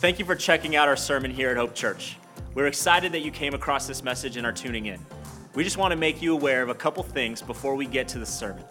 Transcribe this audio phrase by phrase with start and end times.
[0.00, 2.16] Thank you for checking out our sermon here at Hope Church.
[2.54, 4.98] We're excited that you came across this message and are tuning in.
[5.54, 8.18] We just want to make you aware of a couple things before we get to
[8.18, 8.64] the sermon.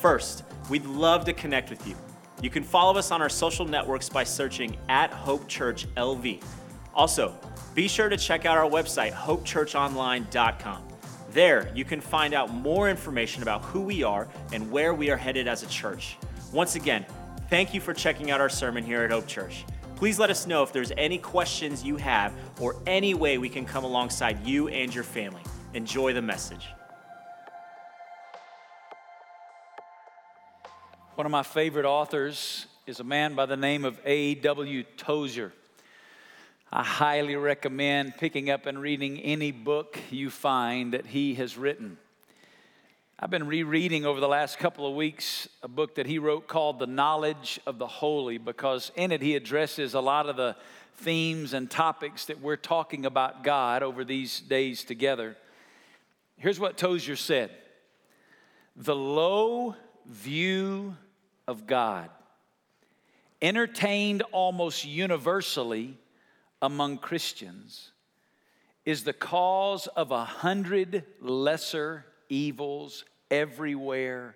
[0.00, 1.96] First, we'd love to connect with you.
[2.42, 6.44] You can follow us on our social networks by searching at Hope Church LV.
[6.94, 7.34] Also,
[7.74, 10.88] be sure to check out our website, hopechurchonline.com.
[11.32, 15.16] There, you can find out more information about who we are and where we are
[15.16, 16.18] headed as a church.
[16.52, 17.04] Once again,
[17.50, 19.64] thank you for checking out our sermon here at Hope Church.
[19.98, 23.64] Please let us know if there's any questions you have or any way we can
[23.64, 25.42] come alongside you and your family.
[25.74, 26.68] Enjoy the message.
[31.16, 34.84] One of my favorite authors is a man by the name of A.W.
[34.96, 35.52] Tozer.
[36.70, 41.98] I highly recommend picking up and reading any book you find that he has written.
[43.20, 46.78] I've been rereading over the last couple of weeks a book that he wrote called
[46.78, 50.54] The Knowledge of the Holy because in it he addresses a lot of the
[50.98, 55.36] themes and topics that we're talking about God over these days together.
[56.36, 57.50] Here's what Tozer said
[58.76, 59.74] The low
[60.06, 60.96] view
[61.48, 62.10] of God,
[63.42, 65.98] entertained almost universally
[66.62, 67.90] among Christians,
[68.84, 74.34] is the cause of a hundred lesser evils everywhere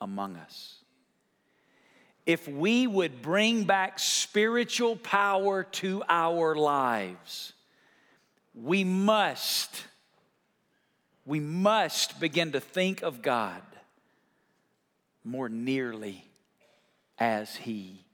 [0.00, 0.76] among us.
[2.24, 7.52] If we would bring back spiritual power to our lives,
[8.54, 9.84] we must
[11.24, 13.62] we must begin to think of God
[15.24, 16.24] more nearly
[17.18, 18.04] as He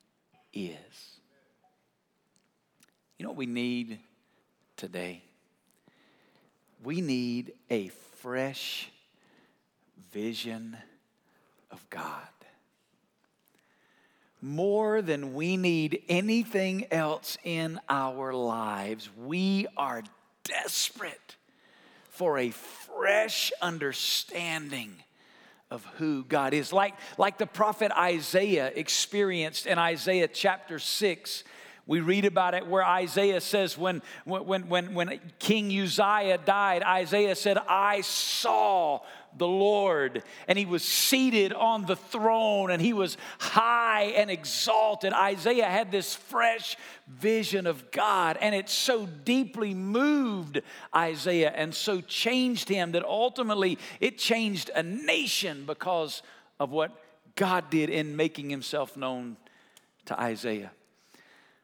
[0.52, 0.76] is.
[3.16, 3.98] You know what we need
[4.76, 5.22] today?
[6.84, 7.88] We need a
[8.20, 8.90] fresh
[10.12, 10.76] vision
[11.70, 12.22] of God.
[14.40, 20.02] More than we need anything else in our lives, we are
[20.44, 21.36] desperate
[22.10, 24.94] for a fresh understanding
[25.70, 26.72] of who God is.
[26.72, 31.44] Like, like the prophet Isaiah experienced in Isaiah chapter 6.
[31.86, 37.34] We read about it where Isaiah says, when, when, when, when King Uzziah died, Isaiah
[37.34, 39.00] said, I saw
[39.36, 40.22] the Lord.
[40.46, 45.12] And he was seated on the throne and he was high and exalted.
[45.12, 50.60] Isaiah had this fresh vision of God and it so deeply moved
[50.94, 56.22] Isaiah and so changed him that ultimately it changed a nation because
[56.58, 56.92] of what
[57.36, 59.36] God did in making himself known
[60.06, 60.72] to Isaiah.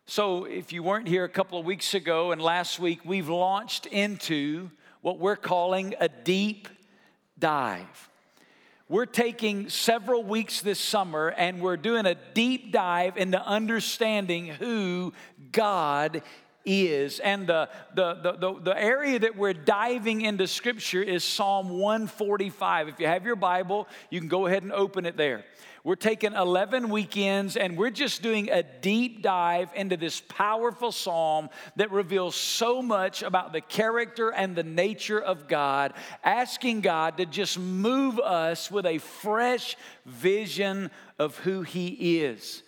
[0.07, 3.87] So, if you weren't here a couple of weeks ago and last week, we've launched
[3.87, 4.71] into
[5.01, 6.69] what we're calling a deep
[7.39, 8.11] dive.
[8.89, 15.15] We're taking several weeks this summer and we're doing a deep dive into understanding who
[15.53, 16.23] God
[16.67, 17.19] is.
[17.21, 22.89] And the, the, the, the, area that we're diving into scripture is Psalm 145.
[22.89, 25.45] If you have your Bible, you can go ahead and open it there.
[25.85, 31.51] We're taking 11 weekends and we're just doing a deep dive into this powerful psalm
[31.77, 35.93] that reveals so much about the character and the nature of God,
[36.25, 42.63] asking God to just move us with a fresh vision of who He is.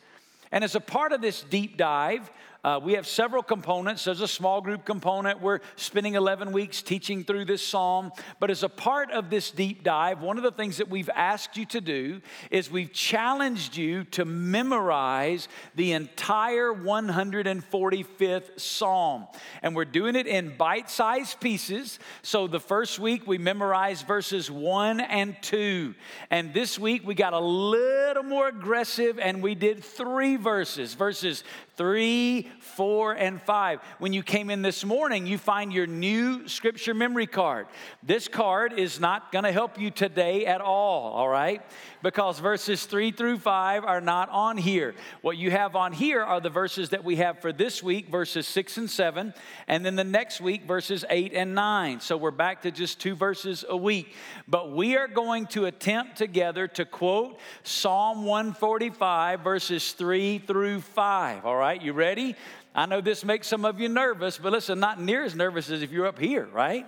[0.53, 2.31] And as a part of this deep dive,
[2.67, 4.03] uh, we have several components.
[4.03, 5.41] There's a small group component.
[5.41, 8.11] We're spending 11 weeks teaching through this psalm.
[8.41, 11.57] But as a part of this deep dive, one of the things that we've asked
[11.57, 15.47] you to do is we've challenged you to memorize
[15.77, 19.29] the entire 145th psalm.
[19.63, 22.01] And we're doing it in bite sized pieces.
[22.23, 25.95] So the first week we memorized verses 1 and 2.
[26.33, 31.45] And this week we got a little more aggressive and we did three verses verses
[31.77, 33.81] three, four, and five.
[33.99, 37.67] When you came in this morning, you find your new scripture memory card.
[38.03, 41.63] This card is not going to help you today at all, all right?
[42.07, 44.95] Because verses three through five are not on here.
[45.23, 48.47] What you have on here are the verses that we have for this week, verses
[48.47, 49.35] six and seven,
[49.67, 51.99] and then the next week, verses eight and nine.
[51.99, 54.15] So we're back to just two verses a week.
[54.47, 61.45] But we are going to attempt together to quote Psalm 145, verses three through five,
[61.45, 61.83] all right?
[61.83, 62.37] You ready?
[62.73, 65.83] I know this makes some of you nervous, but listen, not near as nervous as
[65.83, 66.87] if you're up here, right?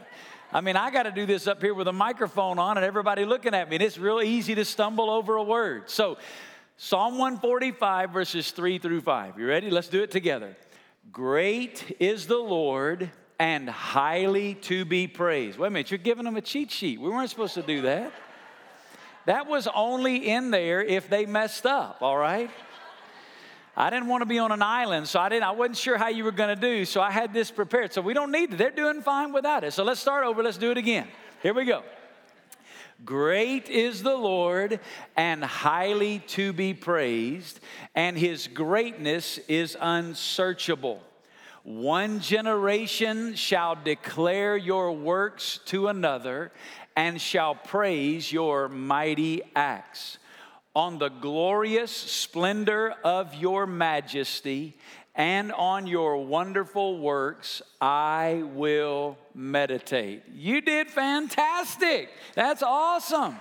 [0.51, 3.27] I mean, I got to do this up here with a microphone on and everybody
[3.27, 5.91] looking at me, and it's real easy to stumble over a word.
[5.91, 6.17] So,
[6.79, 9.39] Psalm 145, verses 3 through 5.
[9.39, 9.71] You ready?
[9.71, 10.57] Let's do it together.
[11.13, 15.59] Great is the Lord and highly to be praised.
[15.59, 16.99] Wait a minute, you're giving them a cheat sheet.
[16.99, 18.13] We weren't supposed to do that.
[19.27, 22.51] That was only in there if they messed up, all right?
[23.81, 25.45] I didn't want to be on an island, so I didn't.
[25.45, 27.93] I wasn't sure how you were going to do, so I had this prepared.
[27.93, 28.59] So we don't need it.
[28.59, 29.73] They're doing fine without it.
[29.73, 30.43] So let's start over.
[30.43, 31.07] Let's do it again.
[31.45, 31.85] Here we go.
[33.05, 34.81] Great is the Lord
[35.17, 37.61] and highly to be praised,
[37.95, 41.01] and his greatness is unsearchable.
[41.63, 46.51] One generation shall declare your works to another
[46.97, 50.19] and shall praise your mighty acts
[50.75, 54.77] on the glorious splendor of your majesty
[55.15, 60.23] and on your wonderful works I will meditate.
[60.33, 62.11] You did fantastic.
[62.35, 63.37] That's awesome.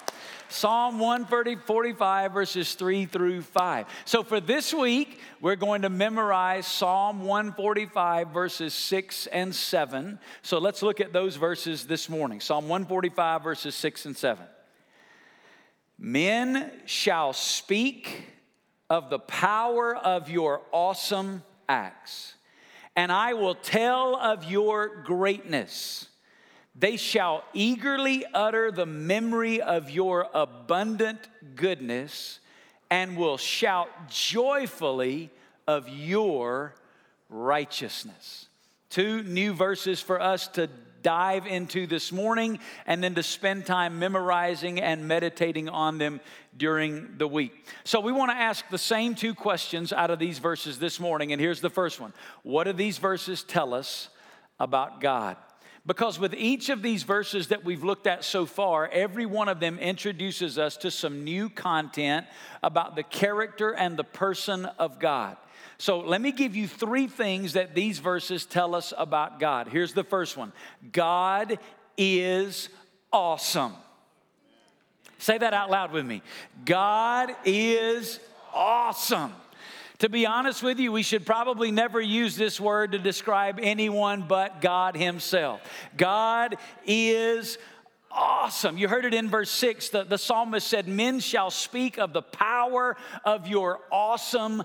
[0.50, 3.85] Psalm 145, verses 3 through 5.
[4.06, 10.19] So for this week, we're going to memorize Psalm 145, verses 6 and 7.
[10.41, 12.39] So let's look at those verses this morning.
[12.39, 14.45] Psalm 145, verses 6 and 7.
[16.00, 18.24] Men shall speak
[18.90, 22.36] of the power of your awesome acts,
[22.96, 26.10] and I will tell of your greatness.
[26.76, 32.40] They shall eagerly utter the memory of your abundant goodness
[32.90, 35.32] and will shout joyfully
[35.66, 36.76] of your
[37.30, 38.48] righteousness.
[38.90, 40.70] Two new verses for us to
[41.07, 46.19] dive into this morning and then to spend time memorizing and meditating on them
[46.57, 47.65] during the week.
[47.86, 51.31] So, we want to ask the same two questions out of these verses this morning.
[51.31, 52.12] And here's the first one
[52.44, 54.09] What do these verses tell us
[54.59, 55.38] about God?
[55.86, 59.62] Because with each of these verses that we've looked at so far, every one of
[59.62, 62.25] them introduces us to some new content
[62.62, 65.38] about the character and the person of God.
[65.77, 69.68] So let me give you three things that these verses tell us about God.
[69.68, 70.51] Here's the first one
[70.91, 71.59] God
[71.97, 72.69] is
[73.12, 73.74] awesome.
[75.19, 76.21] Say that out loud with me.
[76.65, 78.19] God is
[78.53, 79.33] awesome.
[80.00, 84.25] To be honest with you, we should probably never use this word to describe anyone
[84.27, 85.59] but God Himself.
[85.95, 87.57] God is
[88.12, 88.77] awesome.
[88.77, 89.89] You heard it in verse 6.
[89.89, 92.95] The, the psalmist said, Men shall speak of the power
[93.25, 94.63] of your awesome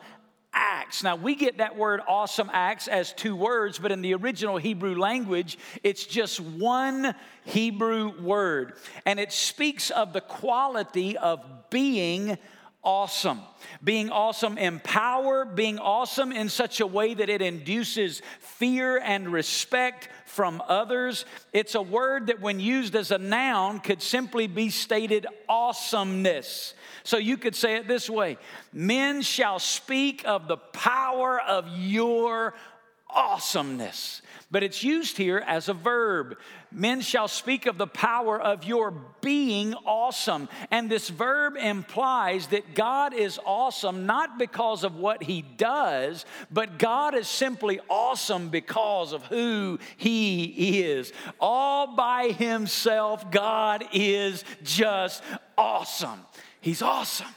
[0.52, 1.02] acts.
[1.02, 4.98] Now, we get that word awesome acts as two words, but in the original Hebrew
[4.98, 7.14] language, it's just one
[7.44, 8.74] Hebrew word.
[9.06, 12.38] And it speaks of the quality of being
[12.84, 13.40] awesome.
[13.82, 19.28] Being awesome in power, being awesome in such a way that it induces fear and
[19.28, 21.24] respect from others.
[21.52, 26.74] It's a word that, when used as a noun, could simply be stated awesomeness.
[27.04, 28.38] So you could say it this way
[28.72, 32.54] Men shall speak of the power of your
[33.14, 34.22] awesomeness.
[34.50, 36.36] But it's used here as a verb.
[36.70, 38.90] Men shall speak of the power of your
[39.22, 40.46] being awesome.
[40.70, 46.78] And this verb implies that God is awesome not because of what he does, but
[46.78, 51.14] God is simply awesome because of who he is.
[51.40, 55.22] All by himself, God is just
[55.56, 56.20] awesome.
[56.60, 57.28] He's awesome.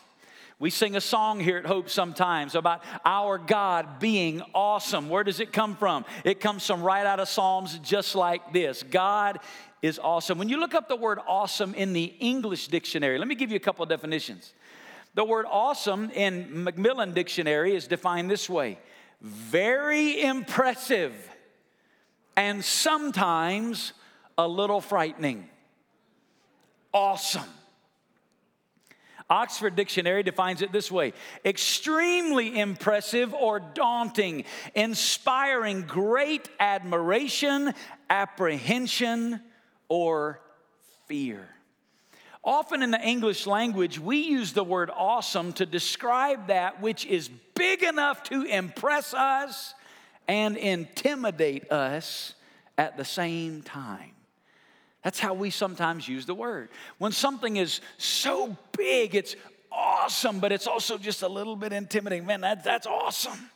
[0.57, 5.09] We sing a song here at Hope sometimes about our God being awesome.
[5.09, 6.05] Where does it come from?
[6.23, 9.39] It comes from right out of Psalms, just like this God
[9.81, 10.37] is awesome.
[10.37, 13.57] When you look up the word awesome in the English dictionary, let me give you
[13.57, 14.53] a couple of definitions.
[15.13, 18.77] The word awesome in Macmillan Dictionary is defined this way
[19.21, 21.13] very impressive
[22.35, 23.93] and sometimes
[24.37, 25.49] a little frightening.
[26.93, 27.49] Awesome.
[29.29, 31.13] Oxford Dictionary defines it this way
[31.43, 37.73] extremely impressive or daunting, inspiring great admiration,
[38.09, 39.41] apprehension,
[39.89, 40.39] or
[41.07, 41.47] fear.
[42.43, 47.27] Often in the English language, we use the word awesome to describe that which is
[47.55, 49.73] big enough to impress us
[50.27, 52.35] and intimidate us
[52.77, 54.11] at the same time.
[55.05, 56.69] That's how we sometimes use the word.
[56.97, 59.35] When something is so big, it's
[59.71, 62.25] awesome, but it's also just a little bit intimidating.
[62.25, 63.51] Man, that, that's awesome.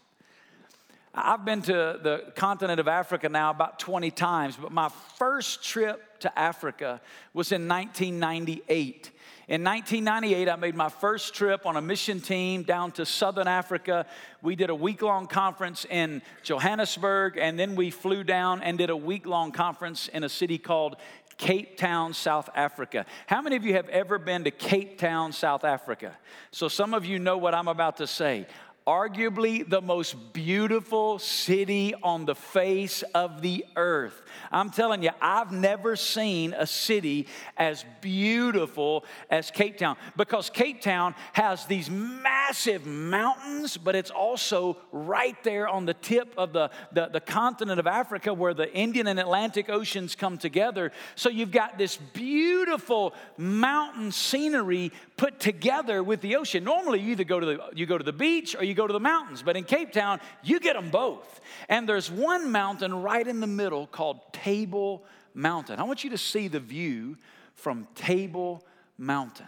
[1.11, 6.19] I've been to the continent of Africa now about 20 times, but my first trip
[6.19, 7.01] to Africa
[7.33, 9.09] was in 1998.
[9.49, 14.05] In 1998, I made my first trip on a mission team down to Southern Africa.
[14.43, 18.91] We did a week long conference in Johannesburg, and then we flew down and did
[18.91, 20.97] a week long conference in a city called
[21.39, 23.05] Cape Town, South Africa.
[23.25, 26.15] How many of you have ever been to Cape Town, South Africa?
[26.51, 28.45] So some of you know what I'm about to say.
[28.89, 34.19] Arguably the most beautiful city on the face of the earth.
[34.51, 40.81] I'm telling you, I've never seen a city as beautiful as Cape Town because Cape
[40.81, 46.71] Town has these massive mountains, but it's also right there on the tip of the,
[46.91, 50.91] the, the continent of Africa where the Indian and Atlantic Oceans come together.
[51.13, 56.63] So you've got this beautiful mountain scenery put together with the ocean.
[56.63, 58.93] Normally, you either go to the, you go to the beach or you go to
[58.93, 61.41] the mountains, but in Cape Town, you get them both.
[61.67, 65.79] And there's one mountain right in the middle called Table Mountain.
[65.79, 67.17] I want you to see the view
[67.55, 68.65] from Table
[68.97, 69.47] Mountain.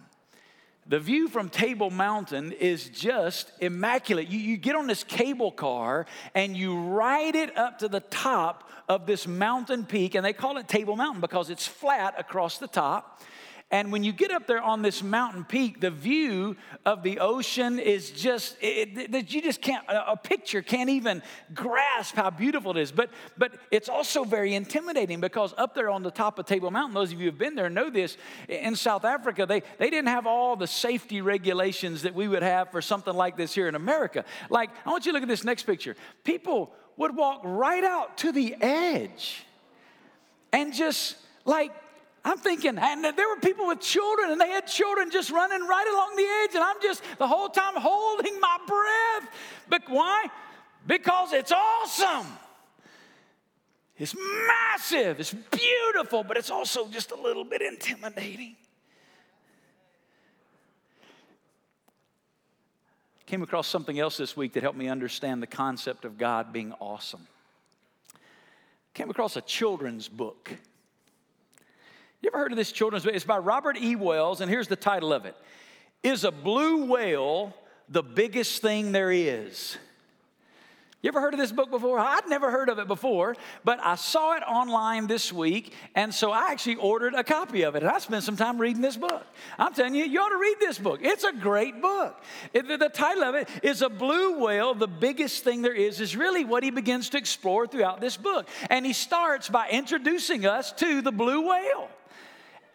[0.86, 4.28] The view from Table Mountain is just immaculate.
[4.28, 8.70] You, you get on this cable car and you ride it up to the top
[8.90, 12.68] of this mountain peak, and they call it Table Mountain because it's flat across the
[12.68, 13.22] top.
[13.72, 17.80] And when you get up there on this mountain peak, the view of the ocean
[17.80, 21.24] is just that you just can't a picture can't even
[21.54, 22.92] grasp how beautiful it is.
[22.92, 26.94] But but it's also very intimidating because up there on the top of Table Mountain,
[26.94, 28.18] those of you who've been there know this.
[28.50, 32.72] In South Africa, they they didn't have all the safety regulations that we would have
[32.72, 34.26] for something like this here in America.
[34.50, 35.96] Like I want you to look at this next picture.
[36.26, 39.46] People would walk right out to the edge
[40.52, 41.72] and just like
[42.24, 45.88] I'm thinking, and there were people with children, and they had children just running right
[45.88, 49.34] along the edge, and I'm just the whole time holding my breath.
[49.68, 50.28] But why?
[50.86, 52.28] Because it's awesome.
[53.98, 54.16] It's
[54.48, 58.56] massive, it's beautiful, but it's also just a little bit intimidating.
[63.28, 66.74] Came across something else this week that helped me understand the concept of God being
[66.80, 67.28] awesome.
[68.94, 70.52] Came across a children's book.
[72.22, 73.16] You ever heard of this children's book?
[73.16, 73.96] It's by Robert E.
[73.96, 75.36] Wells, and here's the title of it
[76.04, 77.54] Is a blue whale
[77.90, 79.78] the biggest thing there is?
[81.02, 81.98] You ever heard of this book before?
[81.98, 86.32] I'd never heard of it before, but I saw it online this week, and so
[86.32, 87.82] I actually ordered a copy of it.
[87.82, 89.26] And I spent some time reading this book.
[89.58, 91.00] I'm telling you, you ought to read this book.
[91.02, 92.22] It's a great book.
[92.54, 96.16] The, the title of it is A Blue Whale, the biggest thing there is, is
[96.16, 98.48] really what he begins to explore throughout this book.
[98.70, 101.90] And he starts by introducing us to the blue whale.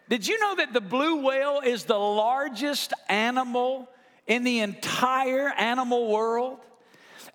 [0.09, 3.89] Did you know that the blue whale is the largest animal
[4.25, 6.59] in the entire animal world?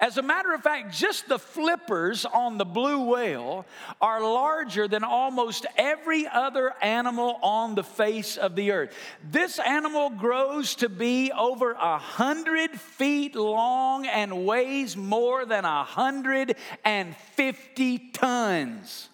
[0.00, 3.67] As a matter of fact, just the flippers on the blue whale
[4.00, 8.93] are larger than almost every other animal on the face of the earth.
[9.31, 15.85] This animal grows to be over a hundred feet long and weighs more than a
[15.85, 19.09] hundred and fifty tons.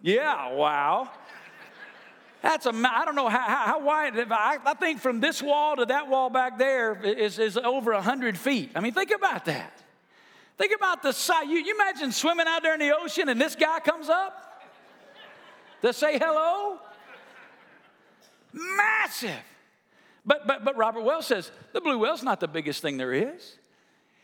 [0.00, 1.10] Yeah, wow.
[2.42, 5.86] That's a, I don't know how, how, wide, I, I, think from this wall to
[5.86, 8.72] that wall back there is, is over 100 feet.
[8.74, 9.80] I mean, think about that.
[10.58, 11.46] Think about the size.
[11.46, 14.60] You, you imagine swimming out there in the ocean and this guy comes up
[15.82, 16.80] to say hello?
[18.52, 19.40] Massive.
[20.26, 23.56] But, but, but Robert Wells says the blue whale's not the biggest thing there is.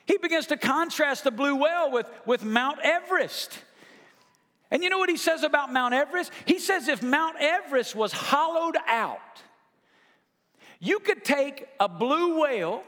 [0.06, 3.58] He begins to contrast the blue whale with, with Mount Everest.
[4.70, 6.30] And you know what he says about Mount Everest?
[6.44, 9.42] He says if Mount Everest was hollowed out,
[10.78, 12.82] you could take a blue whale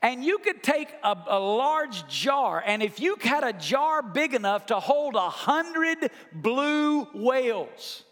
[0.00, 4.34] and you could take a, a, large jar, and if you had a jar big
[4.34, 8.04] enough to hold a hundred blue whales,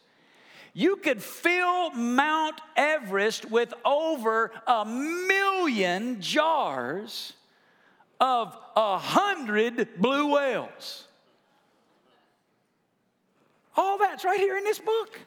[0.72, 7.34] you could fill Mount Everest with over a million jars
[8.20, 11.06] of a hundred blue whales.
[13.76, 15.18] All that's right here in this book.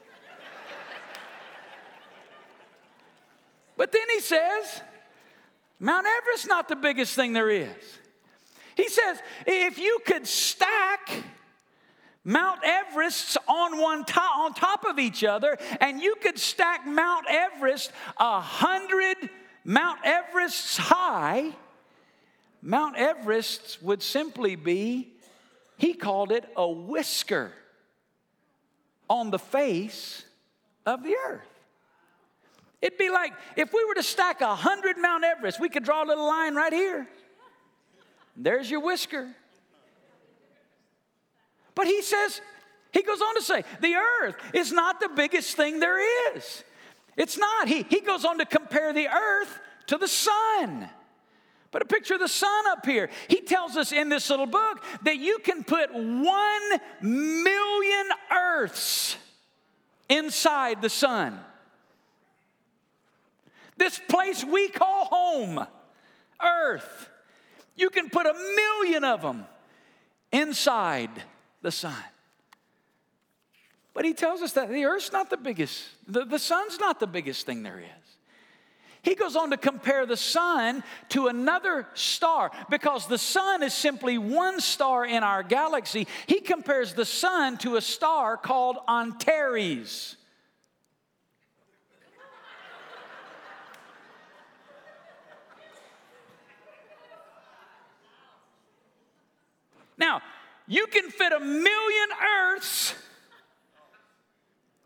[3.78, 4.82] but then he says,
[5.80, 8.00] Mount Everest's not the biggest thing there is.
[8.76, 11.24] He says, if you could stack
[12.24, 17.26] Mount Everest's on one top, on top of each other, and you could stack Mount
[17.30, 19.30] Everest a hundred
[19.66, 21.52] Mount Everest's high,
[22.62, 25.14] Mount Everest would simply be,
[25.78, 27.52] he called it a whisker
[29.10, 30.24] on the face
[30.86, 31.42] of the earth.
[32.82, 36.04] It'd be like if we were to stack a hundred Mount Everest, we could draw
[36.04, 37.08] a little line right here.
[38.36, 39.30] There's your whisker.
[41.76, 42.42] But he says,
[42.92, 46.64] he goes on to say, the earth is not the biggest thing there is.
[47.16, 47.68] It's not.
[47.68, 50.90] He, he goes on to compare the earth to the sun.
[51.74, 53.10] Put a picture of the sun up here.
[53.28, 59.18] He tells us in this little book that you can put one million earths
[60.08, 61.40] inside the sun.
[63.76, 65.66] This place we call home,
[66.40, 67.10] earth,
[67.76, 69.46] You can put a million of them
[70.32, 71.10] inside
[71.64, 72.04] the sun.
[73.96, 77.08] But he tells us that the earth's not the biggest, the, the sun's not the
[77.08, 78.03] biggest thing there is.
[79.04, 84.18] He goes on to compare the sun to another star because the sun is simply
[84.18, 86.08] one star in our galaxy.
[86.26, 90.16] He compares the sun to a star called Antares.
[99.98, 100.22] Now,
[100.66, 102.10] you can fit a million
[102.56, 102.96] Earths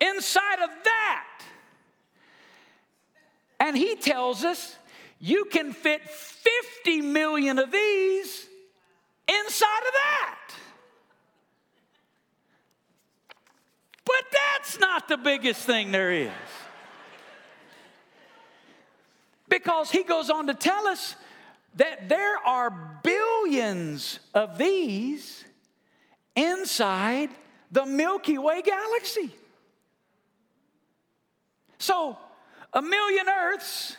[0.02, 1.37] inside of that.
[3.60, 4.76] And he tells us
[5.20, 8.48] you can fit 50 million of these
[9.28, 10.40] inside of that.
[14.06, 16.32] But that's not the biggest thing there is.
[19.50, 21.16] Because he goes on to tell us
[21.76, 25.44] that there are billions of these
[26.36, 27.30] inside
[27.72, 29.32] the Milky Way galaxy.
[31.80, 32.18] So,
[32.78, 33.98] a million Earths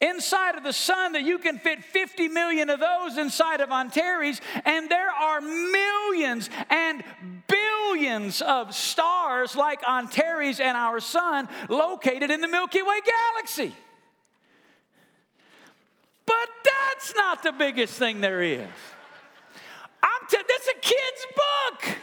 [0.00, 4.40] inside of the sun that you can fit 50 million of those inside of Antares,
[4.64, 7.02] and there are millions and
[7.48, 13.74] billions of stars like Antares and our sun located in the Milky Way galaxy.
[16.24, 18.68] But that's not the biggest thing there is.
[20.00, 21.96] I'm t- that's a kid's book.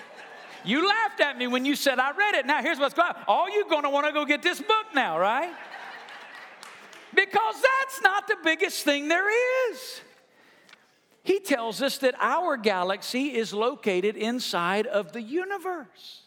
[0.66, 2.46] You laughed at me when you said I read it.
[2.46, 3.24] Now here's what's going on.
[3.30, 5.54] All you're going to want to go get this book now, right?
[7.16, 9.30] Because that's not the biggest thing there
[9.72, 10.02] is.
[11.24, 16.22] He tells us that our galaxy is located inside of the universe.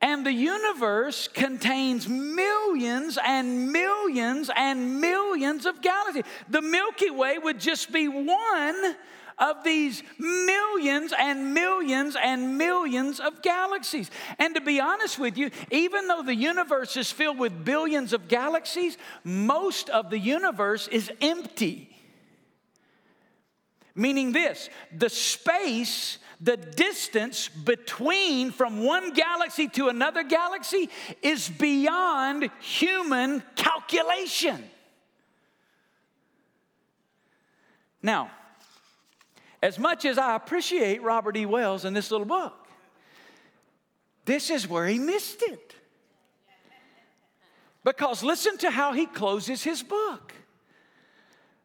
[0.00, 6.24] And the universe contains millions and millions and millions of galaxies.
[6.48, 8.96] The Milky Way would just be one
[9.38, 14.10] of these millions and millions and millions of galaxies.
[14.38, 18.28] And to be honest with you, even though the universe is filled with billions of
[18.28, 21.90] galaxies, most of the universe is empty.
[23.94, 30.90] Meaning this the space the distance between from one galaxy to another galaxy
[31.22, 34.62] is beyond human calculation.
[38.02, 38.30] Now,
[39.66, 41.44] as much as I appreciate Robert E.
[41.44, 42.54] Wells in this little book,
[44.24, 45.74] this is where he missed it.
[47.82, 50.32] Because listen to how he closes his book.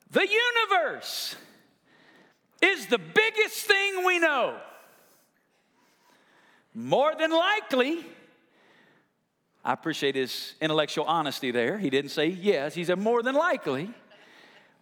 [0.09, 1.35] The universe
[2.59, 4.57] is the biggest thing we know.
[6.73, 8.03] More than likely,
[9.63, 11.77] I appreciate his intellectual honesty there.
[11.77, 13.91] He didn't say yes, he said more than likely.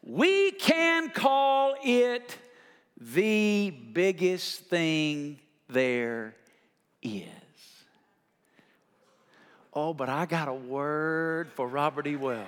[0.03, 2.37] We can call it
[2.99, 6.35] the biggest thing there
[7.01, 7.25] is.
[9.73, 12.15] Oh, but I got a word for Robert E.
[12.15, 12.47] Wells.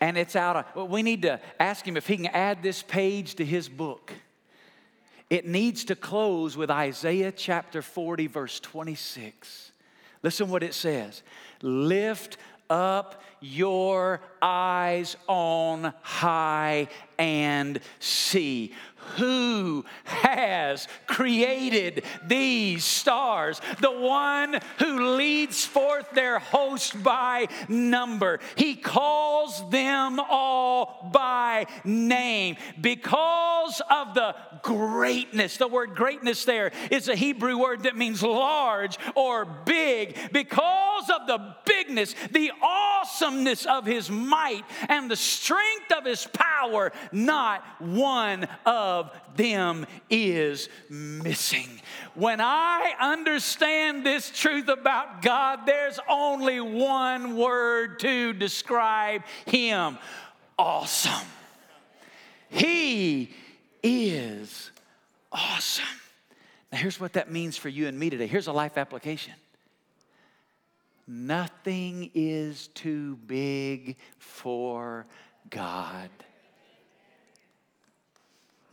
[0.00, 2.82] And it's out of, well, we need to ask him if he can add this
[2.82, 4.12] page to his book.
[5.28, 9.72] It needs to close with Isaiah chapter 40, verse 26.
[10.22, 11.22] Listen what it says
[11.62, 12.38] Lift
[12.70, 18.72] up your eyes on high and see
[19.16, 28.40] who has created these stars, the one who leads forth their host by number.
[28.56, 35.56] He calls them all by name because of the greatness.
[35.56, 40.16] The word greatness there is a Hebrew word that means large or big.
[40.32, 46.92] Because of the bigness, the awesomeness of his might, and the strength of his power,
[47.12, 51.80] not one of them is missing.
[52.14, 59.98] When I understand this truth about God, there's only one word to describe him
[60.58, 61.26] awesome.
[62.50, 63.30] He
[63.82, 64.70] is
[65.32, 65.84] awesome.
[66.72, 68.26] Now, here's what that means for you and me today.
[68.26, 69.34] Here's a life application.
[71.10, 75.06] Nothing is too big for
[75.48, 76.10] God.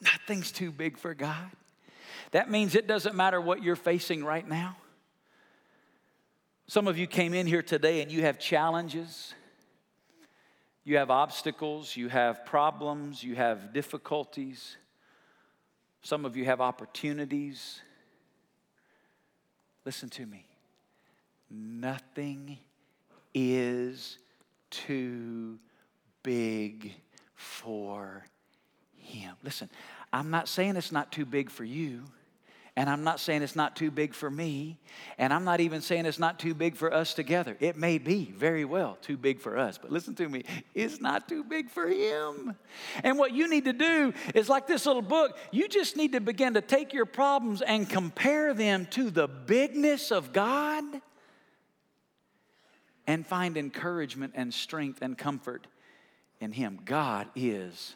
[0.01, 1.49] Nothing's too big for God.
[2.31, 4.75] That means it doesn't matter what you're facing right now.
[6.67, 9.33] Some of you came in here today and you have challenges,
[10.83, 14.75] you have obstacles, you have problems, you have difficulties.
[16.01, 17.79] Some of you have opportunities.
[19.85, 20.45] Listen to me.
[21.55, 22.57] Nothing
[23.33, 24.17] is
[24.69, 25.59] too
[26.23, 26.93] big
[27.35, 28.25] for
[28.97, 29.35] Him.
[29.43, 29.69] Listen,
[30.11, 32.03] I'm not saying it's not too big for you.
[32.77, 34.77] And I'm not saying it's not too big for me.
[35.17, 37.55] And I'm not even saying it's not too big for us together.
[37.61, 39.77] It may be very well too big for us.
[39.77, 42.55] But listen to me, it's not too big for him.
[43.01, 46.19] And what you need to do is like this little book, you just need to
[46.19, 50.83] begin to take your problems and compare them to the bigness of God
[53.07, 55.67] and find encouragement and strength and comfort
[56.39, 56.79] in him.
[56.85, 57.95] God is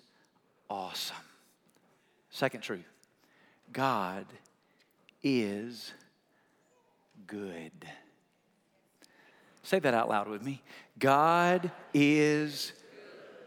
[0.69, 1.15] awesome.
[2.29, 2.85] Second truth
[3.71, 4.25] God
[5.23, 5.93] is
[7.27, 7.71] good.
[9.63, 10.63] Say that out loud with me.
[10.97, 12.71] God is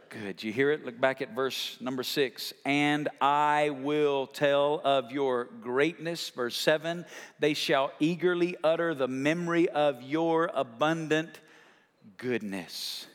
[0.09, 0.43] good.
[0.43, 0.85] You hear it?
[0.85, 2.53] Look back at verse number six.
[2.65, 6.29] And I will tell of your greatness.
[6.31, 7.05] Verse seven.
[7.41, 11.41] They shall eagerly utter the memory of your abundant
[12.17, 13.07] goodness.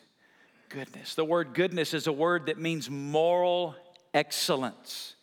[0.70, 1.16] Goodness.
[1.16, 3.76] The word goodness is a word that means moral
[4.14, 5.16] excellence.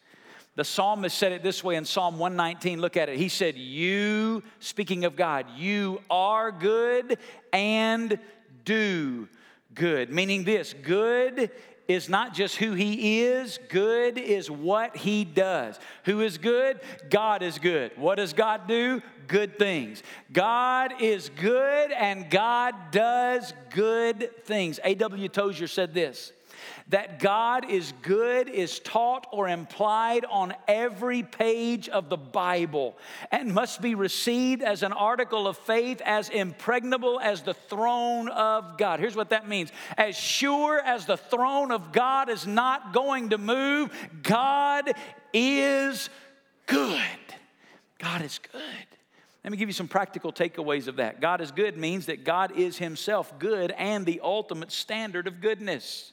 [0.57, 2.81] The psalmist said it this way in Psalm 119.
[2.81, 3.19] Look at it.
[3.19, 7.19] He said, You, speaking of God, you are good
[7.53, 8.19] and
[8.65, 9.29] do
[9.75, 10.11] good.
[10.11, 11.51] Meaning this good
[11.87, 15.79] is not just who he is, good is what he does.
[16.05, 16.81] Who is good?
[17.11, 17.93] God is good.
[17.97, 19.03] What does God do?
[19.27, 20.03] Good things.
[20.33, 24.81] God is good and God does good things.
[24.85, 25.29] A.W.
[25.29, 26.33] Tozer said this
[26.89, 32.97] that God is good is taught or implied on every page of the Bible
[33.31, 38.77] and must be received as an article of faith as impregnable as the throne of
[38.77, 39.01] God.
[39.01, 43.39] Here's what that means as sure as the throne of God is not going to
[43.39, 43.91] move,
[44.23, 44.93] God
[45.33, 46.11] is
[46.67, 47.01] good.
[47.99, 48.61] God is good.
[49.43, 51.21] Let me give you some practical takeaways of that.
[51.21, 56.13] God is good means that God is Himself good and the ultimate standard of goodness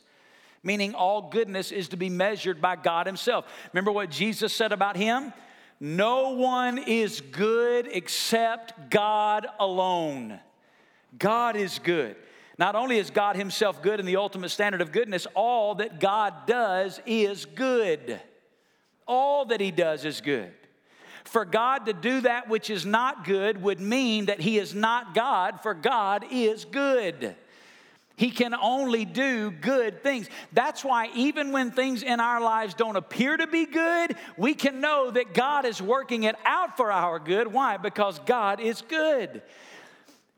[0.63, 3.45] meaning all goodness is to be measured by God Himself.
[3.74, 5.34] Remember what Jesus said about Him?
[5.80, 10.39] No one is good except God alone.
[11.17, 12.15] God is good.
[12.60, 16.45] Not only is God Himself good in the ultimate standard of goodness, all that God
[16.45, 18.21] does is good.
[19.08, 20.54] All that He does is good.
[21.24, 25.15] For God to do that which is not good would mean that He is not
[25.15, 27.36] God, for God is good.
[28.22, 30.30] He can only do good things.
[30.54, 34.80] That's why, even when things in our lives don't appear to be good, we can
[34.80, 37.48] know that God is working it out for our good.
[37.48, 37.78] Why?
[37.78, 39.42] Because God is good.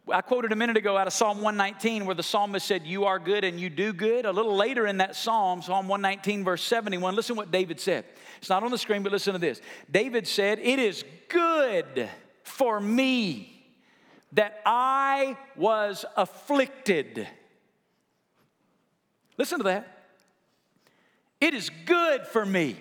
[0.09, 3.19] I quoted a minute ago out of Psalm 119 where the psalmist said, You are
[3.19, 4.23] good and you do good.
[4.23, 8.05] A little later in that psalm, Psalm 119, verse 71, listen what David said.
[8.37, 9.59] It's not on the screen, but listen to this.
[9.91, 12.09] David said, It is good
[12.43, 13.65] for me
[14.31, 17.27] that I was afflicted
[19.37, 20.05] Listen to that.
[21.41, 22.77] It is good for me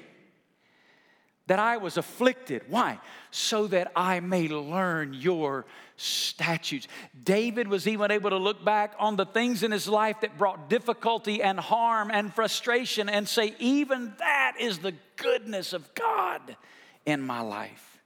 [1.47, 2.63] that I was afflicted.
[2.69, 2.99] Why?
[3.31, 6.87] So that I may learn your statutes.
[7.25, 10.71] David was even able to look back on the things in his life that brought
[10.71, 16.57] difficulty and harm and frustration and say, even that is the goodness of God
[17.05, 18.01] in my life.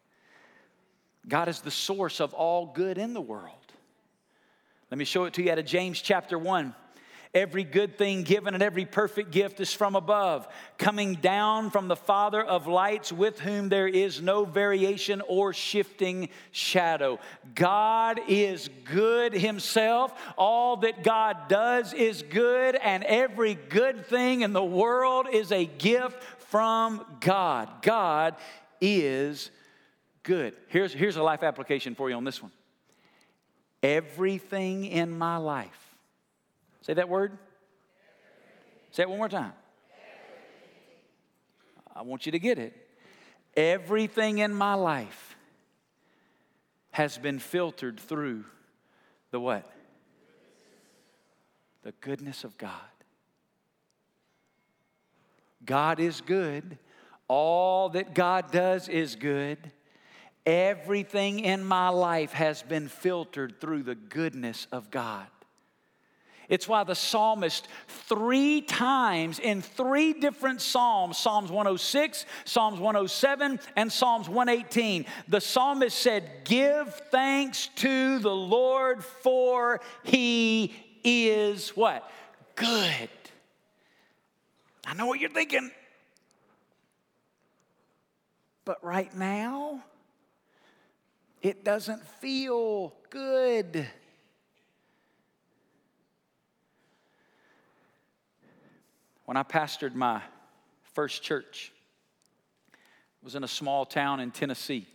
[1.28, 3.52] God is the source of all good in the world.
[4.90, 6.74] Let me show it to you out of James chapter 1.
[7.34, 10.46] Every good thing given and every perfect gift is from above,
[10.78, 16.28] coming down from the Father of lights, with whom there is no variation or shifting
[16.50, 17.18] shadow.
[17.54, 20.12] God is good Himself.
[20.36, 25.66] All that God does is good, and every good thing in the world is a
[25.66, 27.82] gift from God.
[27.82, 28.36] God
[28.80, 29.50] is
[30.22, 30.54] good.
[30.68, 32.52] Here's, here's a life application for you on this one.
[33.82, 35.85] Everything in my life
[36.86, 37.36] Say that word.
[38.92, 39.54] Say it one more time.
[41.96, 42.74] I want you to get it.
[43.56, 45.34] Everything in my life
[46.92, 48.44] has been filtered through
[49.32, 49.68] the what?
[51.82, 52.70] The goodness of God.
[55.64, 56.78] God is good.
[57.26, 59.58] All that God does is good.
[60.44, 65.26] Everything in my life has been filtered through the goodness of God.
[66.48, 73.92] It's why the psalmist, three times in three different psalms Psalms 106, Psalms 107, and
[73.92, 82.08] Psalms 118 the psalmist said, Give thanks to the Lord, for he is what?
[82.54, 83.10] Good.
[84.86, 85.70] I know what you're thinking.
[88.64, 89.82] But right now,
[91.42, 93.86] it doesn't feel good.
[99.26, 100.22] When I pastored my
[100.94, 101.72] first church,
[102.72, 104.86] it was in a small town in Tennessee.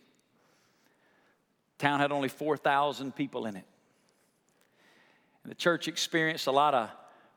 [1.78, 3.66] town had only 4,000 people in it.
[5.44, 6.90] And the church experienced a lot of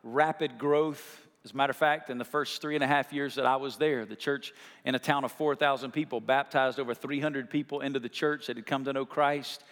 [0.03, 1.21] rapid growth.
[1.45, 3.57] As a matter of fact, in the first three and a half years that I
[3.57, 4.53] was there, the church
[4.85, 8.67] in a town of 4,000 people baptized over 300 people into the church that had
[8.67, 9.65] come to know Christ.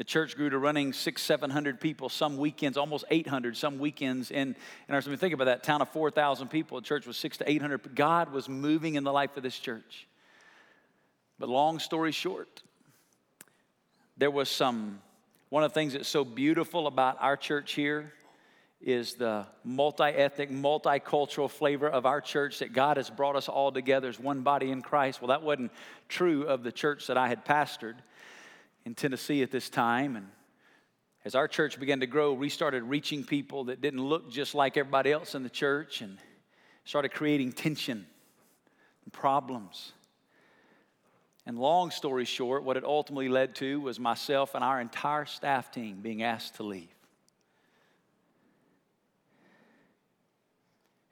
[0.00, 4.30] The church grew to running six, 700 people some weekends, almost 800 some weekends.
[4.30, 4.56] In
[4.88, 6.80] our, I mean, think about that town of 4,000 people.
[6.80, 7.94] The church was six to 800.
[7.94, 10.08] God was moving in the life of this church.
[11.38, 12.62] But long story short,
[14.16, 15.02] there was some,
[15.50, 18.14] one of the things that's so beautiful about our church here
[18.80, 23.70] is the multi ethnic, multicultural flavor of our church that God has brought us all
[23.70, 25.20] together as one body in Christ.
[25.20, 25.72] Well, that wasn't
[26.08, 27.96] true of the church that I had pastored
[28.84, 30.16] in Tennessee at this time.
[30.16, 30.28] And
[31.24, 34.76] as our church began to grow, we started reaching people that didn't look just like
[34.76, 36.18] everybody else in the church and
[36.84, 38.06] started creating tension
[39.04, 39.92] and problems.
[41.46, 45.70] And long story short, what it ultimately led to was myself and our entire staff
[45.70, 46.88] team being asked to leave.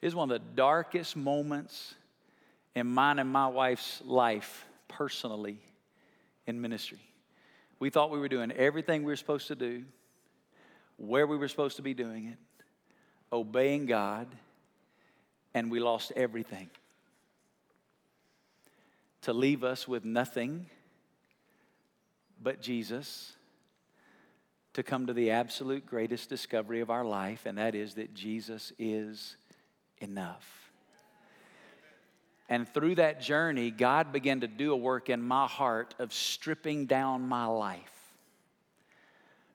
[0.01, 1.95] It was one of the darkest moments
[2.75, 5.59] in mine and my wife's life personally
[6.47, 7.01] in ministry.
[7.81, 9.85] We thought we were doing everything we were supposed to do,
[10.97, 12.39] where we were supposed to be doing it,
[13.33, 14.27] obeying God,
[15.55, 16.71] and we lost everything.
[19.23, 20.67] To leave us with nothing
[22.41, 23.33] but Jesus,
[24.75, 28.73] to come to the absolute greatest discovery of our life, and that is that Jesus
[28.79, 29.37] is
[30.01, 30.58] enough.
[32.49, 36.87] And through that journey, God began to do a work in my heart of stripping
[36.87, 37.99] down my life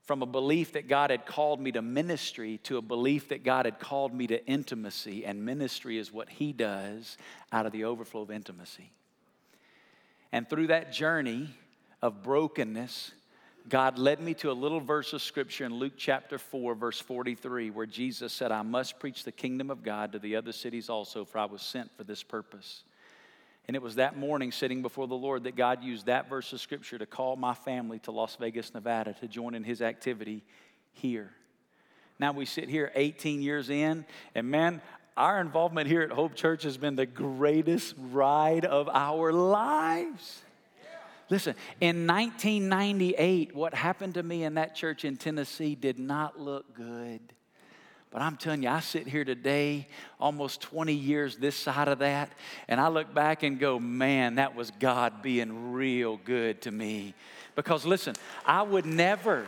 [0.03, 3.65] from a belief that God had called me to ministry to a belief that God
[3.65, 7.17] had called me to intimacy, and ministry is what He does
[7.51, 8.91] out of the overflow of intimacy.
[10.31, 11.49] And through that journey
[12.01, 13.11] of brokenness,
[13.69, 17.69] God led me to a little verse of scripture in Luke chapter 4, verse 43,
[17.69, 21.23] where Jesus said, I must preach the kingdom of God to the other cities also,
[21.23, 22.83] for I was sent for this purpose.
[23.67, 26.59] And it was that morning, sitting before the Lord, that God used that verse of
[26.59, 30.43] scripture to call my family to Las Vegas, Nevada, to join in his activity
[30.91, 31.31] here.
[32.19, 34.81] Now we sit here 18 years in, and man,
[35.15, 40.41] our involvement here at Hope Church has been the greatest ride of our lives.
[41.33, 46.75] Listen, in 1998, what happened to me in that church in Tennessee did not look
[46.75, 47.21] good.
[48.11, 49.87] But I'm telling you, I sit here today,
[50.19, 52.29] almost 20 years this side of that,
[52.67, 57.15] and I look back and go, man, that was God being real good to me.
[57.55, 58.13] Because listen,
[58.45, 59.47] I would never.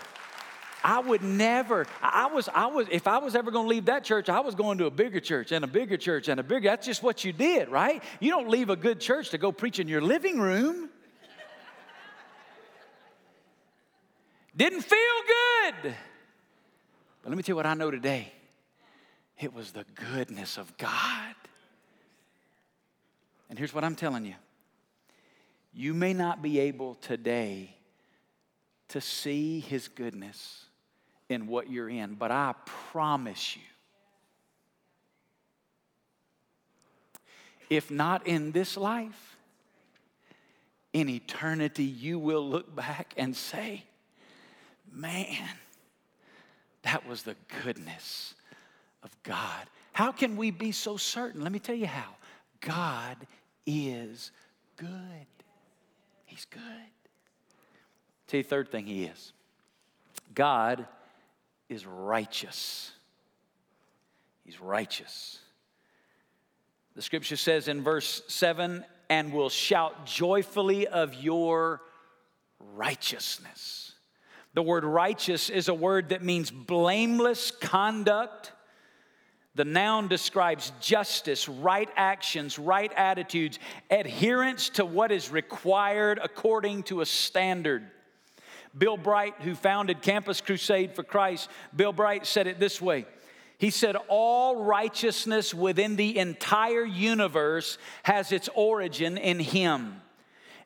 [0.84, 4.28] I would never, I was, I was, if I was ever to leave that church,
[4.28, 6.86] I was going to a bigger church and a bigger church and a bigger, that's
[6.86, 8.04] just what you did, right?
[8.20, 10.90] You don't leave a good church to go preach in your living room.
[14.56, 15.96] Didn't feel good.
[17.22, 18.32] But let me tell you what I know today
[19.40, 21.36] it was the goodness of God.
[23.50, 24.36] And here's what I'm telling you
[25.74, 27.76] you may not be able today
[28.90, 30.66] to see His goodness
[31.28, 33.64] in what you're in, but I promise you,
[37.70, 39.36] if not in this life,
[40.94, 43.84] in eternity, you will look back and say,
[44.96, 45.50] man,
[46.84, 48.36] that was the goodness
[49.04, 49.66] of God.
[49.94, 51.42] How can we be so certain?
[51.42, 52.16] Let me tell you how.
[52.62, 53.18] God
[53.66, 54.32] is
[54.78, 54.90] good.
[56.26, 56.62] He's good.
[58.28, 59.34] Tell you third thing he is.
[60.34, 60.86] God
[61.70, 62.92] is righteous.
[64.44, 65.40] He's righteous.
[66.96, 71.82] The scripture says in verse 7 and will shout joyfully of your
[72.60, 73.85] righteousness.
[74.56, 78.54] The word righteous is a word that means blameless conduct.
[79.54, 83.60] The noun describes justice, right actions, right attitudes,
[83.92, 87.86] adherence to what is required according to a standard.
[88.78, 93.06] Bill Bright, who founded Campus Crusade for Christ, Bill Bright said it this way.
[93.58, 100.02] He said, All righteousness within the entire universe has its origin in Him.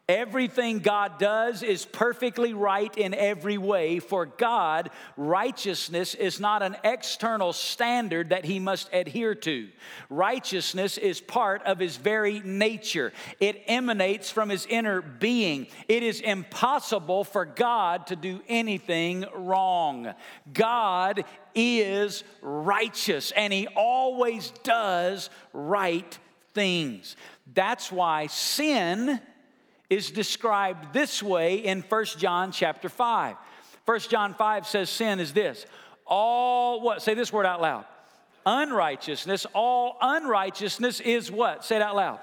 [0.10, 4.00] Everything God does is perfectly right in every way.
[4.00, 9.70] For God, righteousness is not an external standard that he must adhere to.
[10.10, 15.68] Righteousness is part of his very nature, it emanates from his inner being.
[15.88, 20.16] It is impossible for God to do anything wrong.
[20.52, 26.18] God is righteous and he always does right
[26.56, 27.16] things.
[27.54, 29.20] That's why sin
[29.90, 33.36] is described this way in 1 John chapter 5.
[33.86, 35.66] 1 John 5 says sin is this.
[36.06, 37.02] All what?
[37.02, 37.86] Say this word out loud.
[38.46, 41.66] Unrighteousness, all unrighteousness is what?
[41.66, 42.20] Say it out loud.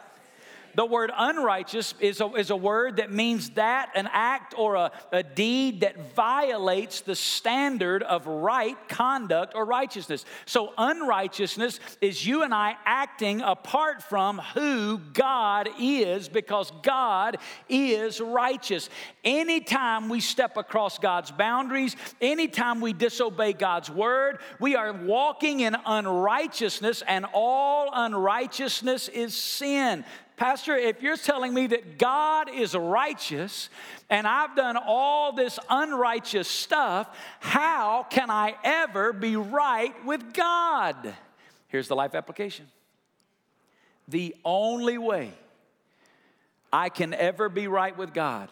[0.77, 4.93] The word unrighteous is a, is a word that means that an act or a,
[5.11, 10.27] a deed that violates the standard of right conduct or righteousness.
[10.45, 17.39] So, unrighteousness is you and I acting apart from who God is because God
[17.71, 18.91] is righteous.
[19.25, 25.75] Anytime we step across God's boundaries, anytime we disobey God's word, we are walking in
[25.87, 30.05] unrighteousness, and all unrighteousness is sin.
[30.37, 33.70] Pastor, if you're telling me that God is righteous
[34.11, 37.09] and I've done all this unrighteous stuff,
[37.40, 41.14] how can I ever be right with God?
[41.68, 42.66] Here's the life application.
[44.09, 45.33] The only way
[46.70, 48.51] I can ever be right with God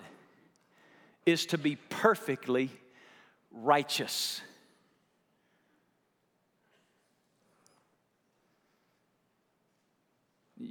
[1.27, 2.71] is to be perfectly
[3.53, 4.41] righteous.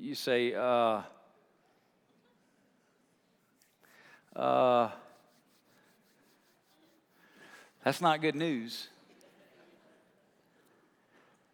[0.02, 1.02] You say, uh,
[4.36, 4.90] uh,
[7.84, 8.88] that's not good news.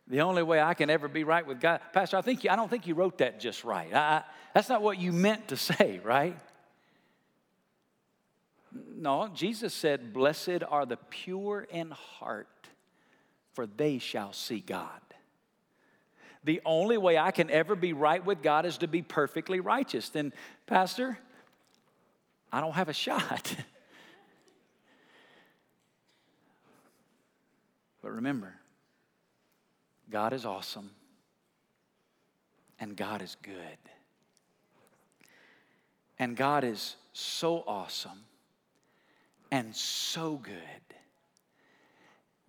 [0.08, 2.56] The only way I can ever be right with God, Pastor, I think you, I
[2.56, 3.94] don't think you wrote that just right.
[3.94, 4.24] I,
[4.54, 6.38] that's not what you meant to say, right?
[8.96, 12.48] No, Jesus said, Blessed are the pure in heart,
[13.54, 15.02] for they shall see God.
[16.44, 20.10] The only way I can ever be right with God is to be perfectly righteous.
[20.10, 20.34] Then,
[20.68, 21.18] Pastor,
[22.52, 23.56] I don't have a shot.
[28.02, 28.54] but remember,
[30.10, 30.92] God is awesome
[32.80, 33.54] and God is good.
[36.18, 38.26] And God is so awesome
[39.52, 40.56] and so good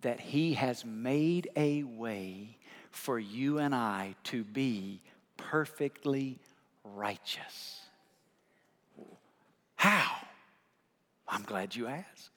[0.01, 2.57] that He has made a way
[2.91, 5.01] for you and I to be
[5.37, 6.39] perfectly
[6.83, 7.79] righteous.
[9.75, 10.15] How?
[11.27, 12.29] I'm glad you asked.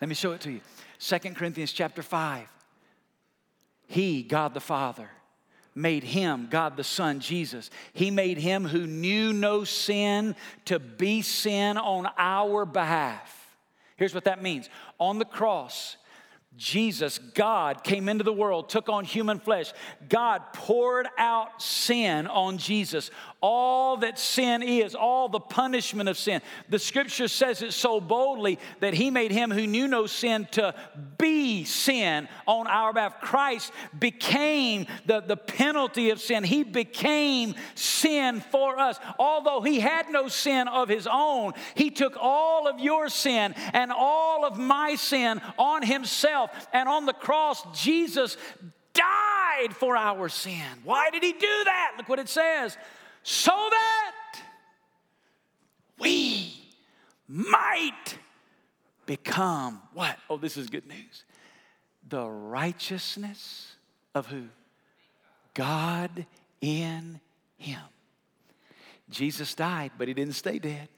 [0.00, 0.60] Let me show it to you.
[0.98, 2.48] Second Corinthians chapter 5.
[3.86, 5.10] He, God the Father,
[5.74, 7.70] made him, God the Son, Jesus.
[7.92, 10.34] He made him who knew no sin
[10.66, 13.56] to be sin on our behalf.
[13.96, 14.68] Here's what that means
[14.98, 15.96] on the cross,
[16.58, 19.72] Jesus, God, came into the world, took on human flesh.
[20.08, 23.10] God poured out sin on Jesus.
[23.40, 26.42] All that sin is, all the punishment of sin.
[26.68, 30.74] The scripture says it so boldly that He made Him who knew no sin to
[31.16, 33.20] be sin on our behalf.
[33.20, 36.44] Christ became the, the penalty of sin.
[36.44, 38.98] He became sin for us.
[39.18, 43.90] Although He had no sin of His own, He took all of your sin and
[43.90, 46.68] all of my sin on Himself himself.
[46.72, 48.36] And on the cross, Jesus
[48.92, 50.62] died for our sin.
[50.84, 51.94] Why did he do that?
[51.96, 52.76] Look what it says.
[53.22, 54.14] So that
[55.98, 56.54] we
[57.28, 58.18] might
[59.06, 60.16] become what?
[60.28, 61.24] Oh, this is good news.
[62.08, 63.76] The righteousness
[64.14, 64.44] of who?
[65.54, 66.26] God
[66.60, 67.20] in
[67.56, 67.80] him.
[69.10, 70.88] Jesus died, but he didn't stay dead.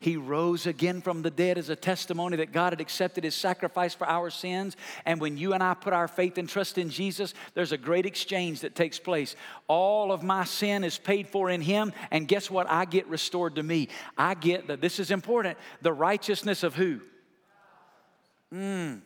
[0.00, 3.94] He rose again from the dead as a testimony that God had accepted his sacrifice
[3.94, 4.76] for our sins.
[5.04, 8.06] And when you and I put our faith and trust in Jesus, there's a great
[8.06, 9.34] exchange that takes place.
[9.66, 11.92] All of my sin is paid for in him.
[12.10, 12.70] And guess what?
[12.70, 13.88] I get restored to me.
[14.16, 17.00] I get that this is important the righteousness of who?
[18.54, 19.00] Mm.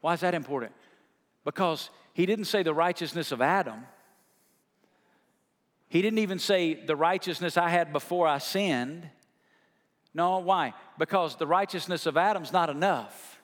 [0.00, 0.72] Why is that important?
[1.44, 3.86] Because he didn't say the righteousness of Adam.
[5.90, 9.10] He didn't even say the righteousness I had before I sinned.
[10.14, 10.72] No, why?
[10.98, 13.40] Because the righteousness of Adam's not enough.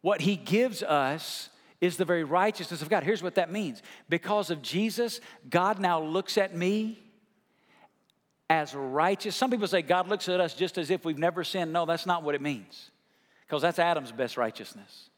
[0.00, 3.02] What he gives us is the very righteousness of God.
[3.02, 7.00] Here's what that means because of Jesus, God now looks at me
[8.48, 9.34] as righteous.
[9.34, 11.72] Some people say God looks at us just as if we've never sinned.
[11.72, 12.90] No, that's not what it means,
[13.44, 15.10] because that's Adam's best righteousness.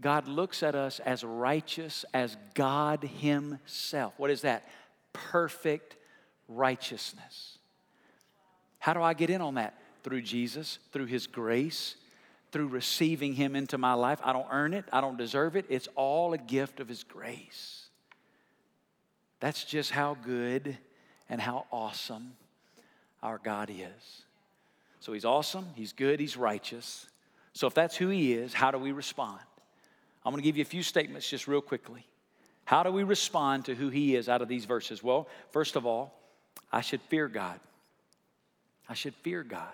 [0.00, 4.14] God looks at us as righteous as God Himself.
[4.18, 4.68] What is that?
[5.12, 5.96] Perfect
[6.48, 7.58] righteousness.
[8.78, 9.74] How do I get in on that?
[10.02, 11.96] Through Jesus, through His grace,
[12.52, 14.20] through receiving Him into my life.
[14.22, 15.66] I don't earn it, I don't deserve it.
[15.68, 17.86] It's all a gift of His grace.
[19.40, 20.76] That's just how good
[21.28, 22.32] and how awesome
[23.22, 24.22] our God is.
[25.00, 27.06] So He's awesome, He's good, He's righteous.
[27.54, 29.40] So if that's who He is, how do we respond?
[30.26, 32.04] I'm going to give you a few statements just real quickly.
[32.64, 35.00] How do we respond to who He is out of these verses?
[35.00, 36.18] Well, first of all,
[36.72, 37.60] I should fear God.
[38.88, 39.72] I should fear God.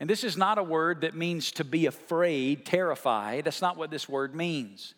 [0.00, 3.46] And this is not a word that means to be afraid, terrified.
[3.46, 4.92] That's not what this word means.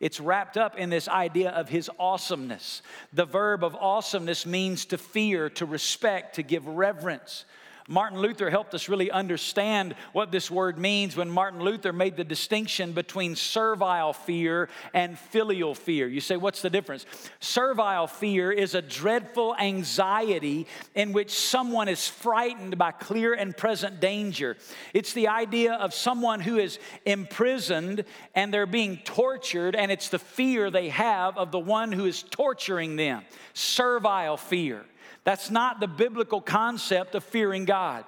[0.00, 2.82] It's wrapped up in this idea of his awesomeness.
[3.12, 7.44] The verb of awesomeness means to fear, to respect, to give reverence.
[7.88, 12.24] Martin Luther helped us really understand what this word means when Martin Luther made the
[12.24, 16.06] distinction between servile fear and filial fear.
[16.06, 17.06] You say, what's the difference?
[17.40, 24.00] Servile fear is a dreadful anxiety in which someone is frightened by clear and present
[24.00, 24.56] danger.
[24.94, 28.04] It's the idea of someone who is imprisoned
[28.34, 32.22] and they're being tortured, and it's the fear they have of the one who is
[32.22, 33.22] torturing them.
[33.54, 34.84] Servile fear.
[35.24, 38.04] That's not the biblical concept of fearing God.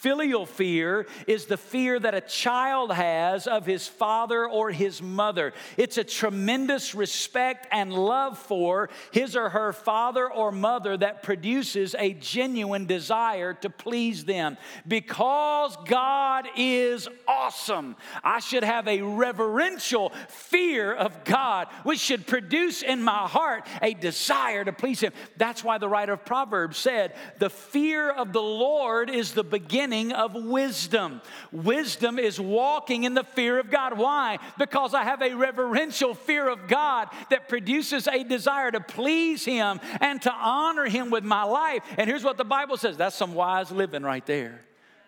[0.00, 5.52] Filial fear is the fear that a child has of his father or his mother.
[5.76, 11.94] It's a tremendous respect and love for his or her father or mother that produces
[11.98, 14.56] a genuine desire to please them.
[14.88, 17.94] Because God is awesome,
[18.24, 23.92] I should have a reverential fear of God, which should produce in my heart a
[23.92, 25.12] desire to please him.
[25.36, 29.44] That's why the writer of Proverbs said, The fear of the Lord is the
[29.90, 31.20] beginning of wisdom.
[31.50, 33.98] Wisdom is walking in the fear of God.
[33.98, 34.38] Why?
[34.56, 39.80] Because I have a reverential fear of God that produces a desire to please Him
[40.00, 41.82] and to honor Him with my life.
[41.98, 44.60] And here's what the Bible says that's some wise living right there.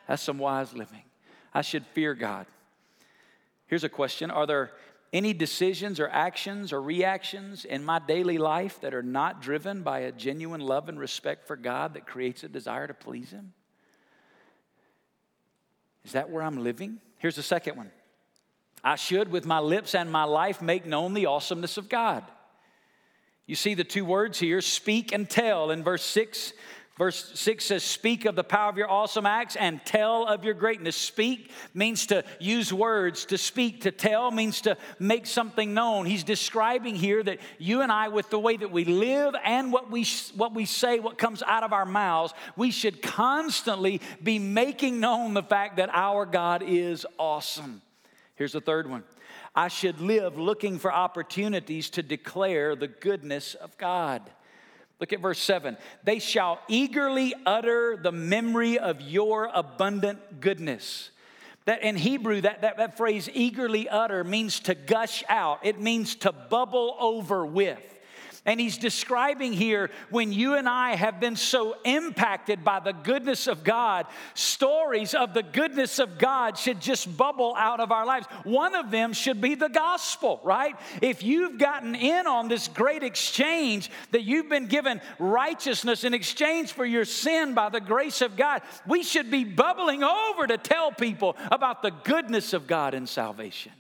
[0.09, 1.03] That's some wise living.
[1.55, 2.47] I should fear God.
[3.67, 4.73] Here's a question Are there
[5.13, 10.01] any decisions or actions or reactions in my daily life that are not driven by
[10.01, 13.53] a genuine love and respect for God that creates a desire to please Him?
[16.05, 16.99] Is that where I'm living?
[17.19, 17.91] Here's the second one
[18.85, 22.25] I should, with my lips and my life, make known the awesomeness of God.
[23.47, 26.53] You see the two words here speak and tell in verse 6
[27.03, 30.55] Verse 6 says, Speak of the power of your awesome acts and tell of your
[30.55, 30.95] greatness.
[30.95, 33.25] Speak means to use words.
[33.25, 36.07] To speak, to tell means to make something known.
[36.07, 39.91] He's describing here that you and I, with the way that we live and what
[39.91, 45.01] we, what we say, what comes out of our mouths, we should constantly be making
[45.01, 47.83] known the fact that our God is awesome.
[48.37, 49.03] Here's the third one
[49.57, 54.23] I should live looking for opportunities to declare the goodness of God.
[55.03, 55.77] Look at verse 7.
[56.05, 61.11] They shall eagerly utter the memory of your abundant goodness.
[61.65, 66.15] That in Hebrew, that, that, that phrase eagerly utter means to gush out, it means
[66.15, 67.83] to bubble over with.
[68.45, 73.47] And he's describing here when you and I have been so impacted by the goodness
[73.47, 78.27] of God, stories of the goodness of God should just bubble out of our lives.
[78.43, 80.75] One of them should be the gospel, right?
[81.01, 86.73] If you've gotten in on this great exchange that you've been given righteousness in exchange
[86.73, 90.91] for your sin by the grace of God, we should be bubbling over to tell
[90.91, 93.71] people about the goodness of God in salvation.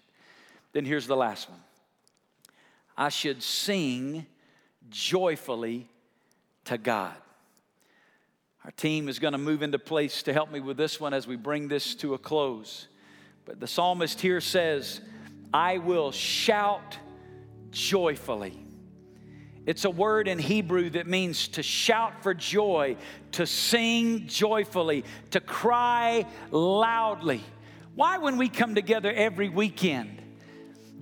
[0.72, 1.58] Then here's the last one
[2.96, 4.26] I should sing
[4.92, 5.88] joyfully
[6.66, 7.14] to God.
[8.64, 11.26] Our team is going to move into place to help me with this one as
[11.26, 12.86] we bring this to a close.
[13.44, 15.00] But the psalmist here says,
[15.52, 16.96] I will shout
[17.72, 18.56] joyfully.
[19.66, 22.96] It's a word in Hebrew that means to shout for joy,
[23.32, 27.42] to sing joyfully, to cry loudly.
[27.94, 30.21] Why, when we come together every weekend,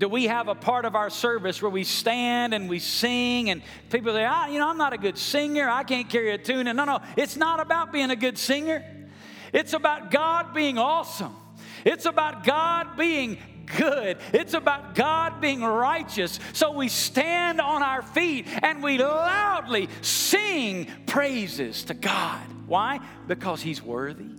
[0.01, 3.61] do we have a part of our service where we stand and we sing and
[3.90, 5.68] people say, ah, you know, I'm not a good singer.
[5.68, 6.68] I can't carry a tune.
[6.68, 8.82] And no, no, it's not about being a good singer.
[9.53, 11.36] It's about God being awesome.
[11.84, 13.36] It's about God being
[13.76, 14.16] good.
[14.32, 16.40] It's about God being righteous.
[16.55, 22.40] So we stand on our feet and we loudly sing praises to God.
[22.66, 23.01] Why?
[23.28, 24.30] Because He's worthy.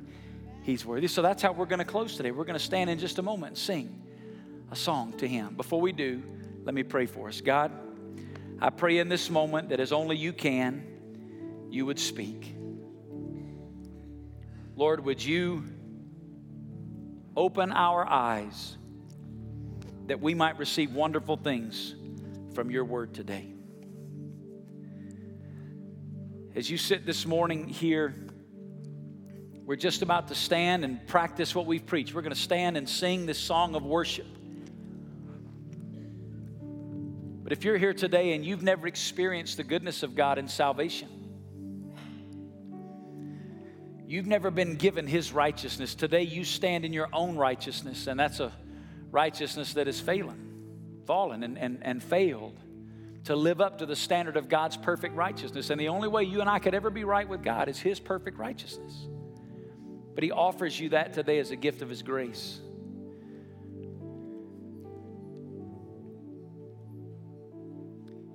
[0.63, 1.07] He's worthy.
[1.07, 2.31] So that's how we're going to close today.
[2.31, 4.01] We're going to stand in just a moment and sing
[4.71, 5.55] a song to Him.
[5.55, 6.23] Before we do,
[6.63, 7.41] let me pray for us.
[7.41, 7.71] God,
[8.59, 10.85] I pray in this moment that as only you can,
[11.69, 12.55] you would speak.
[14.75, 15.63] Lord, would you
[17.35, 18.77] open our eyes
[20.07, 21.95] that we might receive wonderful things
[22.53, 23.53] from your word today?
[26.55, 28.15] As you sit this morning here,
[29.71, 32.13] We're just about to stand and practice what we've preached.
[32.13, 34.25] We're going to stand and sing this song of worship.
[37.51, 41.09] But if you're here today and you've never experienced the goodness of God in salvation,
[44.07, 48.39] you've never been given His righteousness, today you stand in your own righteousness, and that's
[48.39, 48.53] a
[49.11, 52.57] righteousness that is failing, fallen, and, and, and failed
[53.25, 55.71] to live up to the standard of God's perfect righteousness.
[55.71, 57.99] And the only way you and I could ever be right with God is His
[57.99, 59.09] perfect righteousness.
[60.15, 62.61] But He offers you that today as a gift of His grace.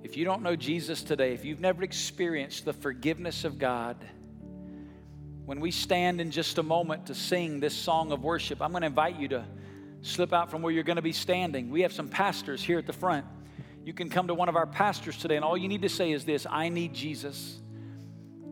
[0.03, 3.97] If you don't know Jesus today, if you've never experienced the forgiveness of God,
[5.45, 8.81] when we stand in just a moment to sing this song of worship, I'm going
[8.81, 9.45] to invite you to
[10.01, 11.69] slip out from where you're going to be standing.
[11.69, 13.25] We have some pastors here at the front.
[13.83, 16.11] You can come to one of our pastors today, and all you need to say
[16.11, 17.59] is this I need Jesus.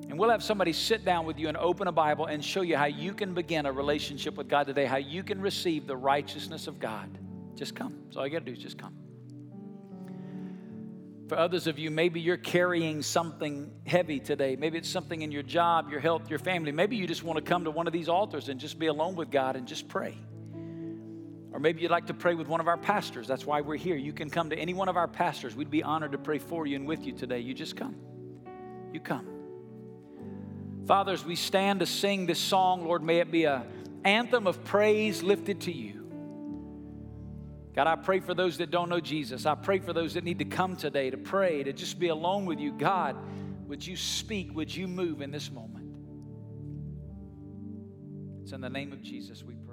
[0.08, 2.78] And we'll have somebody sit down with you and open a Bible and show you
[2.78, 6.68] how you can begin a relationship with God today, how you can receive the righteousness
[6.68, 7.10] of God.
[7.56, 8.00] Just come.
[8.06, 9.05] That's all you got to do is just come.
[11.28, 14.56] For others of you, maybe you're carrying something heavy today.
[14.56, 16.72] Maybe it's something in your job, your health, your family.
[16.72, 19.16] Maybe you just want to come to one of these altars and just be alone
[19.16, 20.16] with God and just pray.
[21.52, 23.28] Or maybe you'd like to pray with one of our pastors.
[23.28, 23.96] That's why we're here.
[23.96, 25.56] You can come to any one of our pastors.
[25.56, 27.40] We'd be honored to pray for you and with you today.
[27.40, 27.96] You just come.
[28.94, 29.26] You come.
[30.86, 33.64] Fathers, we stand to sing this song, Lord, may it be an
[34.04, 36.05] anthem of praise lifted to you.
[37.76, 39.46] God, I pray for those that don't know Jesus.
[39.46, 42.46] I pray for those that need to come today to pray, to just be alone
[42.46, 42.72] with you.
[42.72, 43.18] God,
[43.68, 44.56] would you speak?
[44.56, 45.86] Would you move in this moment?
[48.44, 49.65] It's in the name of Jesus we pray.